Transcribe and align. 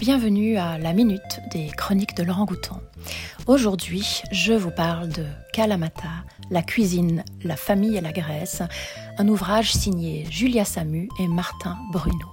Bienvenue 0.00 0.56
à 0.58 0.78
la 0.78 0.92
minute 0.92 1.40
des 1.50 1.66
chroniques 1.76 2.16
de 2.16 2.22
Laurent 2.22 2.44
Gouton. 2.44 2.80
Aujourd'hui, 3.48 4.22
je 4.30 4.52
vous 4.52 4.70
parle 4.70 5.08
de 5.08 5.24
Kalamata, 5.52 6.24
la 6.52 6.62
cuisine, 6.62 7.24
la 7.42 7.56
famille 7.56 7.96
et 7.96 8.00
la 8.00 8.12
Grèce, 8.12 8.62
un 9.18 9.26
ouvrage 9.26 9.72
signé 9.72 10.24
Julia 10.30 10.64
Samu 10.64 11.08
et 11.18 11.26
Martin 11.26 11.76
Bruno. 11.90 12.28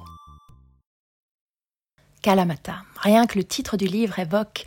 Kalamata, 2.22 2.84
rien 2.98 3.26
que 3.26 3.40
le 3.40 3.44
titre 3.44 3.78
du 3.78 3.86
livre 3.86 4.20
évoque 4.20 4.66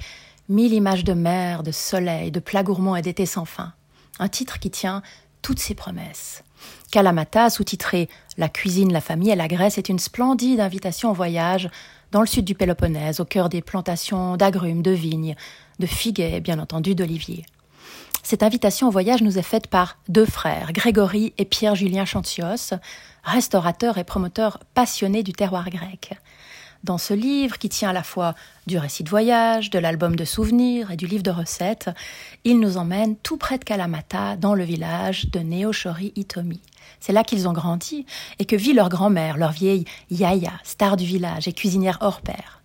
mille 0.48 0.72
images 0.72 1.04
de 1.04 1.12
mer, 1.12 1.62
de 1.62 1.70
soleil, 1.70 2.32
de 2.32 2.40
plats 2.40 2.64
et 2.96 3.02
d'été 3.02 3.26
sans 3.26 3.44
fin. 3.44 3.74
Un 4.18 4.28
titre 4.28 4.58
qui 4.58 4.72
tient 4.72 5.02
toutes 5.40 5.60
ses 5.60 5.76
promesses. 5.76 6.42
Kalamata, 6.90 7.48
sous-titré 7.48 8.08
La 8.38 8.48
cuisine, 8.48 8.92
la 8.92 9.00
famille 9.00 9.30
et 9.30 9.36
la 9.36 9.46
Grèce, 9.46 9.78
est 9.78 9.88
une 9.88 10.00
splendide 10.00 10.58
invitation 10.58 11.10
au 11.10 11.14
voyage 11.14 11.70
dans 12.10 12.20
le 12.20 12.26
sud 12.26 12.44
du 12.44 12.54
Péloponnèse, 12.54 13.20
au 13.20 13.24
cœur 13.24 13.48
des 13.48 13.62
plantations 13.62 14.36
d'agrumes, 14.36 14.82
de 14.82 14.90
vignes, 14.90 15.36
de 15.78 15.86
figues 15.86 16.20
et 16.20 16.40
bien 16.40 16.58
entendu 16.58 16.94
d'oliviers. 16.94 17.44
Cette 18.22 18.42
invitation 18.42 18.88
au 18.88 18.90
voyage 18.90 19.22
nous 19.22 19.38
est 19.38 19.42
faite 19.42 19.68
par 19.68 19.98
deux 20.08 20.26
frères, 20.26 20.72
Grégory 20.72 21.32
et 21.38 21.44
Pierre-Julien 21.44 22.04
Chantios, 22.04 22.74
restaurateurs 23.22 23.98
et 23.98 24.04
promoteurs 24.04 24.58
passionnés 24.74 25.22
du 25.22 25.32
terroir 25.32 25.70
grec. 25.70 26.18
Dans 26.84 26.98
ce 26.98 27.12
livre, 27.12 27.58
qui 27.58 27.68
tient 27.68 27.90
à 27.90 27.92
la 27.92 28.02
fois 28.02 28.34
du 28.66 28.78
récit 28.78 29.02
de 29.02 29.10
voyage, 29.10 29.70
de 29.70 29.78
l'album 29.78 30.14
de 30.14 30.24
souvenirs 30.24 30.90
et 30.90 30.96
du 30.96 31.06
livre 31.06 31.22
de 31.22 31.30
recettes, 31.30 31.90
ils 32.44 32.60
nous 32.60 32.76
emmènent 32.76 33.16
tout 33.16 33.36
près 33.36 33.58
de 33.58 33.64
Kalamata, 33.64 34.36
dans 34.36 34.54
le 34.54 34.64
village 34.64 35.30
de 35.30 35.40
Neochori 35.40 36.12
Itomi. 36.16 36.60
C'est 37.00 37.12
là 37.12 37.24
qu'ils 37.24 37.48
ont 37.48 37.52
grandi 37.52 38.06
et 38.38 38.44
que 38.44 38.56
vit 38.56 38.72
leur 38.72 38.88
grand-mère, 38.88 39.36
leur 39.36 39.52
vieille 39.52 39.84
Yaya, 40.10 40.52
star 40.62 40.96
du 40.96 41.04
village 41.04 41.48
et 41.48 41.52
cuisinière 41.52 41.98
hors 42.00 42.20
pair. 42.20 42.57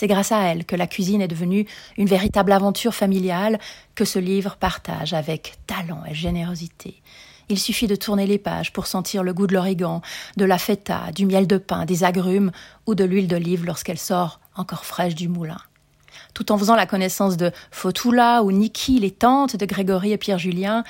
C'est 0.00 0.06
grâce 0.06 0.32
à 0.32 0.40
elle 0.44 0.64
que 0.64 0.76
la 0.76 0.86
cuisine 0.86 1.20
est 1.20 1.28
devenue 1.28 1.66
une 1.98 2.06
véritable 2.06 2.52
aventure 2.52 2.94
familiale 2.94 3.58
que 3.94 4.06
ce 4.06 4.18
livre 4.18 4.56
partage 4.56 5.12
avec 5.12 5.58
talent 5.66 6.02
et 6.08 6.14
générosité. 6.14 7.02
Il 7.50 7.58
suffit 7.58 7.86
de 7.86 7.96
tourner 7.96 8.26
les 8.26 8.38
pages 8.38 8.72
pour 8.72 8.86
sentir 8.86 9.22
le 9.22 9.34
goût 9.34 9.46
de 9.46 9.52
l'origan, 9.52 10.00
de 10.38 10.46
la 10.46 10.56
feta, 10.56 11.12
du 11.14 11.26
miel 11.26 11.46
de 11.46 11.58
pain, 11.58 11.84
des 11.84 12.02
agrumes 12.02 12.50
ou 12.86 12.94
de 12.94 13.04
l'huile 13.04 13.28
d'olive 13.28 13.66
lorsqu'elle 13.66 13.98
sort 13.98 14.40
encore 14.56 14.86
fraîche 14.86 15.14
du 15.14 15.28
moulin. 15.28 15.60
Tout 16.32 16.50
en 16.50 16.56
faisant 16.56 16.76
la 16.76 16.86
connaissance 16.86 17.36
de 17.36 17.52
Fotula 17.70 18.42
ou 18.42 18.52
Niki, 18.52 19.00
les 19.00 19.10
tantes 19.10 19.56
de 19.56 19.66
Grégory 19.66 20.12
et 20.12 20.16
Pierre-Julien, 20.16 20.82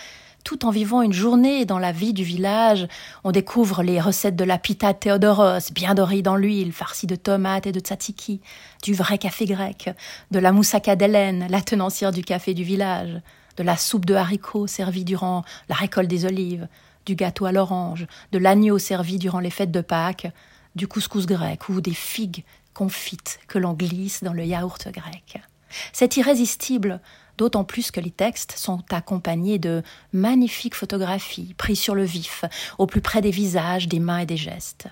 tout 0.45 0.65
en 0.65 0.71
vivant 0.71 1.03
une 1.03 1.13
journée 1.13 1.65
dans 1.65 1.79
la 1.79 1.93
vie 1.93 2.13
du 2.13 2.25
village, 2.25 2.87
on 3.25 3.33
découvre 3.33 3.83
les 3.83 4.01
recettes 4.01 4.37
de 4.37 4.45
la 4.45 4.59
pita 4.59 4.95
Théodoros, 4.95 5.73
bien 5.73 5.95
dorée 5.95 6.23
dans 6.23 6.37
l'huile, 6.37 6.73
farcie 6.73 7.07
de 7.07 7.17
tomates 7.17 7.67
et 7.67 7.73
de 7.73 7.81
tzatziki, 7.81 8.41
du 8.83 8.95
vrai 8.95 9.19
café 9.19 9.47
grec, 9.47 9.91
de 10.31 10.39
la 10.39 10.53
moussaka 10.53 10.97
d'Hélène, 10.97 11.47
la 11.51 11.61
tenancière 11.61 12.13
du 12.13 12.23
café 12.23 12.55
du 12.55 12.65
village, 12.65 13.21
de 13.57 13.63
la 13.63 13.77
soupe 13.77 14.07
de 14.07 14.15
haricots 14.15 14.67
servie 14.67 15.05
durant 15.05 15.45
la 15.69 15.75
récolte 15.75 16.09
des 16.09 16.25
olives, 16.25 16.69
du 17.07 17.15
gâteau 17.15 17.47
à 17.47 17.53
l'orange, 17.53 18.07
de 18.33 18.39
l'agneau 18.39 18.79
servi 18.79 19.19
durant 19.19 19.41
les 19.41 19.51
fêtes 19.51 19.73
de 19.73 19.81
Pâques, 19.81 20.31
du 20.77 20.87
couscous 20.87 21.27
grec 21.27 21.69
ou 21.69 21.81
des 21.81 21.95
figues 21.95 22.45
confites 22.75 23.41
que 23.49 23.59
l'on 23.59 23.73
glisse 23.73 24.23
dans 24.23 24.33
le 24.33 24.45
yaourt 24.45 24.89
grec. 24.91 25.43
C'est 25.93 26.17
irrésistible, 26.17 27.01
d'autant 27.39 27.65
plus 27.65 27.91
que 27.91 28.01
les 28.01 28.11
textes 28.11 28.53
sont 28.57 28.83
accompagnés 28.91 29.59
de 29.59 29.83
magnifiques 30.13 30.75
photographies 30.75 31.55
prises 31.57 31.81
sur 31.81 31.95
le 31.95 32.05
vif, 32.05 32.45
au 32.79 32.87
plus 32.87 33.01
près 33.01 33.23
des 33.23 33.31
visages, 33.31 33.89
des 33.89 34.01
mains 34.01 34.19
et 34.19 34.27
des 34.27 34.37
gestes. 34.37 34.89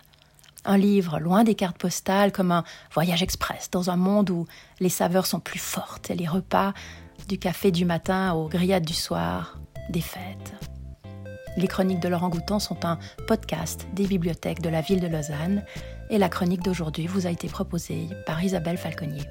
Un 0.64 0.76
livre 0.76 1.18
loin 1.18 1.44
des 1.44 1.54
cartes 1.54 1.78
postales, 1.78 2.32
comme 2.32 2.52
un 2.52 2.64
voyage 2.92 3.22
express 3.22 3.70
dans 3.70 3.90
un 3.90 3.96
monde 3.96 4.30
où 4.30 4.46
les 4.80 4.88
saveurs 4.88 5.26
sont 5.26 5.40
plus 5.40 5.58
fortes 5.58 6.10
et 6.10 6.14
les 6.14 6.26
repas, 6.26 6.72
du 7.28 7.38
café 7.38 7.70
du 7.70 7.84
matin 7.84 8.32
aux 8.32 8.48
grillades 8.48 8.84
du 8.84 8.94
soir, 8.94 9.58
des 9.90 10.00
fêtes. 10.00 10.54
Les 11.56 11.68
chroniques 11.68 12.00
de 12.00 12.08
Laurent 12.08 12.28
Goutan 12.28 12.60
sont 12.60 12.84
un 12.84 12.98
podcast 13.26 13.86
des 13.92 14.06
bibliothèques 14.06 14.62
de 14.62 14.68
la 14.68 14.80
ville 14.80 15.00
de 15.00 15.08
Lausanne 15.08 15.64
et 16.08 16.16
la 16.16 16.28
chronique 16.28 16.62
d'aujourd'hui 16.62 17.06
vous 17.06 17.26
a 17.26 17.30
été 17.30 17.48
proposée 17.48 18.08
par 18.26 18.42
Isabelle 18.42 18.78
Falconier. 18.78 19.24